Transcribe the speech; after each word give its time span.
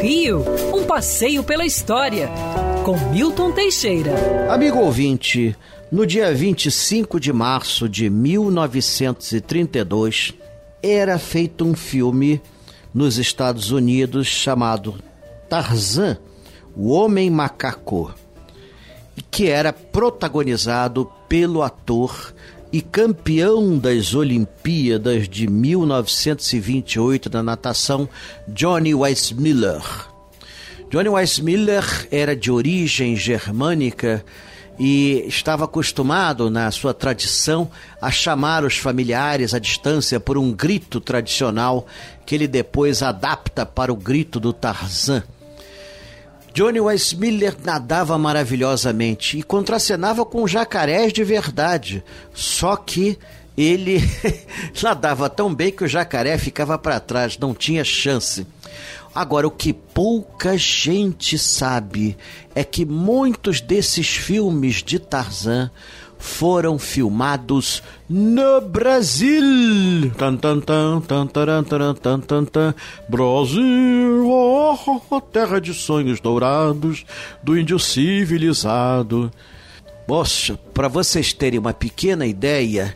Rio, 0.00 0.44
um 0.74 0.84
passeio 0.84 1.42
pela 1.42 1.64
história, 1.64 2.28
com 2.84 2.94
Milton 3.10 3.50
Teixeira. 3.52 4.12
Amigo 4.50 4.78
ouvinte, 4.78 5.56
no 5.90 6.06
dia 6.06 6.34
25 6.34 7.18
de 7.18 7.32
março 7.32 7.88
de 7.88 8.10
1932, 8.10 10.34
era 10.82 11.18
feito 11.18 11.64
um 11.64 11.74
filme 11.74 12.42
nos 12.92 13.16
Estados 13.18 13.70
Unidos 13.70 14.26
chamado 14.26 14.96
Tarzan, 15.48 16.18
o 16.74 16.90
Homem 16.90 17.30
Macaco, 17.30 18.12
que 19.30 19.48
era 19.48 19.72
protagonizado 19.72 21.08
pelo 21.28 21.62
ator 21.62 22.34
e 22.76 22.82
campeão 22.82 23.78
das 23.78 24.14
Olimpíadas 24.14 25.26
de 25.26 25.46
1928 25.46 27.30
da 27.30 27.42
natação, 27.42 28.06
Johnny 28.46 28.94
Weissmiller. 28.94 29.80
Johnny 30.90 31.08
Weissmiller 31.08 32.06
era 32.10 32.36
de 32.36 32.50
origem 32.50 33.16
germânica 33.16 34.22
e 34.78 35.24
estava 35.26 35.64
acostumado, 35.64 36.50
na 36.50 36.70
sua 36.70 36.92
tradição, 36.92 37.70
a 37.98 38.10
chamar 38.10 38.62
os 38.62 38.76
familiares 38.76 39.54
à 39.54 39.58
distância 39.58 40.20
por 40.20 40.36
um 40.36 40.52
grito 40.52 41.00
tradicional 41.00 41.86
que 42.26 42.34
ele 42.34 42.46
depois 42.46 43.02
adapta 43.02 43.64
para 43.64 43.90
o 43.90 43.96
grito 43.96 44.38
do 44.38 44.52
Tarzan. 44.52 45.22
Johnny 46.56 46.80
Weissmiller 46.80 47.54
nadava 47.62 48.16
maravilhosamente 48.16 49.38
e 49.38 49.42
contracenava 49.42 50.24
com 50.24 50.48
jacarés 50.48 51.12
de 51.12 51.22
verdade. 51.22 52.02
Só 52.32 52.76
que 52.76 53.18
ele 53.58 54.00
nadava 54.82 55.28
tão 55.28 55.54
bem 55.54 55.70
que 55.70 55.84
o 55.84 55.86
jacaré 55.86 56.38
ficava 56.38 56.78
para 56.78 56.98
trás, 56.98 57.36
não 57.36 57.52
tinha 57.54 57.84
chance. 57.84 58.46
Agora, 59.16 59.48
o 59.48 59.50
que 59.50 59.72
pouca 59.72 60.58
gente 60.58 61.38
sabe 61.38 62.18
é 62.54 62.62
que 62.62 62.84
muitos 62.84 63.62
desses 63.62 64.14
filmes 64.14 64.82
de 64.82 64.98
Tarzan 64.98 65.70
foram 66.18 66.78
filmados 66.78 67.82
no 68.10 68.60
Brasil. 68.60 70.12
Tan, 70.18 70.36
tan, 70.36 70.60
tan, 70.60 71.00
tan, 71.00 71.26
taran, 71.28 71.64
tan, 71.64 72.20
tan, 72.20 72.44
tan. 72.44 72.74
Brasil, 73.08 74.28
oh, 74.28 75.20
terra 75.32 75.62
de 75.62 75.72
sonhos 75.72 76.20
dourados, 76.20 77.06
do 77.42 77.58
índio 77.58 77.78
civilizado. 77.78 79.32
Poxa, 80.06 80.58
para 80.74 80.88
vocês 80.88 81.32
terem 81.32 81.58
uma 81.58 81.72
pequena 81.72 82.26
ideia, 82.26 82.94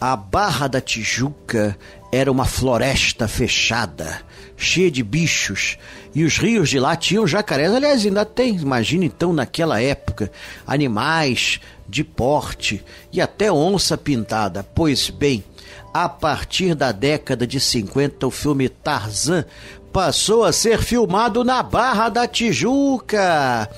a 0.00 0.16
Barra 0.16 0.66
da 0.66 0.80
Tijuca 0.80 1.76
era 2.10 2.32
uma 2.32 2.46
floresta 2.46 3.28
fechada, 3.28 4.22
cheia 4.56 4.90
de 4.90 5.02
bichos, 5.02 5.76
e 6.14 6.24
os 6.24 6.38
rios 6.38 6.70
de 6.70 6.80
lá 6.80 6.96
tinham 6.96 7.26
jacarés. 7.26 7.72
Aliás, 7.72 8.04
ainda 8.06 8.24
tem, 8.24 8.56
imagina 8.56 9.04
então 9.04 9.32
naquela 9.32 9.80
época, 9.80 10.32
animais 10.66 11.60
de 11.86 12.02
porte 12.02 12.82
e 13.12 13.20
até 13.20 13.52
onça 13.52 13.98
pintada. 13.98 14.64
Pois 14.74 15.10
bem, 15.10 15.44
a 15.92 16.08
partir 16.08 16.74
da 16.74 16.92
década 16.92 17.46
de 17.46 17.60
50, 17.60 18.26
o 18.26 18.30
filme 18.30 18.68
Tarzan 18.68 19.44
passou 19.92 20.44
a 20.44 20.52
ser 20.52 20.80
filmado 20.82 21.44
na 21.44 21.62
Barra 21.62 22.08
da 22.08 22.26
Tijuca. 22.26 23.68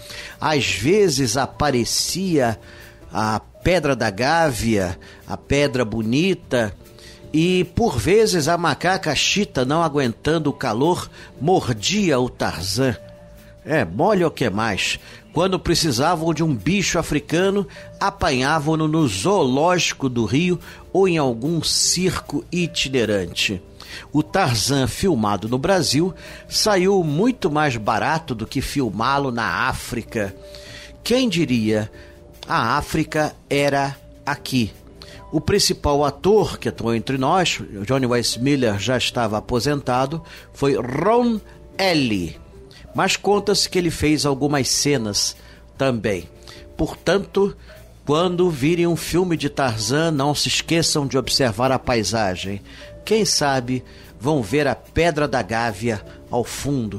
Às 0.40 0.70
vezes 0.70 1.36
aparecia 1.36 2.58
a 3.12 3.38
Pedra 3.38 3.94
da 3.94 4.10
Gávea, 4.10 4.98
a 5.26 5.36
Pedra 5.36 5.84
Bonita, 5.84 6.74
e 7.32 7.64
por 7.76 7.98
vezes 7.98 8.48
a 8.48 8.58
macaca 8.58 9.14
chita, 9.14 9.64
não 9.64 9.82
aguentando 9.82 10.50
o 10.50 10.52
calor, 10.52 11.10
mordia 11.40 12.18
o 12.18 12.28
Tarzan. 12.28 12.96
É, 13.64 13.84
mole 13.84 14.24
o 14.24 14.30
que 14.30 14.50
mais. 14.50 14.98
Quando 15.32 15.58
precisavam 15.58 16.34
de 16.34 16.42
um 16.42 16.54
bicho 16.54 16.98
africano, 16.98 17.66
apanhavam-no 17.98 18.86
no 18.86 19.06
zoológico 19.06 20.08
do 20.08 20.26
Rio 20.26 20.58
ou 20.92 21.08
em 21.08 21.16
algum 21.16 21.62
circo 21.62 22.44
itinerante. 22.52 23.62
O 24.12 24.22
Tarzan 24.22 24.86
filmado 24.86 25.48
no 25.48 25.58
Brasil 25.58 26.14
saiu 26.48 27.02
muito 27.02 27.50
mais 27.50 27.76
barato 27.76 28.34
do 28.34 28.46
que 28.46 28.60
filmá-lo 28.60 29.30
na 29.30 29.68
África. 29.68 30.34
Quem 31.02 31.28
diria? 31.28 31.90
A 32.48 32.76
África 32.76 33.34
era 33.48 33.96
aqui. 34.26 34.72
O 35.30 35.40
principal 35.40 36.04
ator 36.04 36.58
que 36.58 36.68
atuou 36.68 36.94
entre 36.94 37.16
nós, 37.16 37.60
Johnny 37.86 38.06
Weissmiller, 38.06 38.78
já 38.78 38.98
estava 38.98 39.38
aposentado, 39.38 40.22
foi 40.52 40.76
Ron 40.76 41.40
Ellie 41.78 42.42
mas 42.94 43.16
conta-se 43.16 43.68
que 43.68 43.78
ele 43.78 43.90
fez 43.90 44.26
algumas 44.26 44.68
cenas 44.68 45.36
também. 45.76 46.28
Portanto, 46.76 47.56
quando 48.04 48.50
virem 48.50 48.86
um 48.86 48.96
filme 48.96 49.36
de 49.36 49.48
Tarzan, 49.48 50.10
não 50.10 50.34
se 50.34 50.48
esqueçam 50.48 51.06
de 51.06 51.16
observar 51.16 51.72
a 51.72 51.78
paisagem. 51.78 52.60
Quem 53.04 53.24
sabe 53.24 53.82
vão 54.20 54.42
ver 54.42 54.66
a 54.66 54.74
Pedra 54.74 55.26
da 55.26 55.42
Gávea 55.42 56.04
ao 56.30 56.44
fundo. 56.44 56.98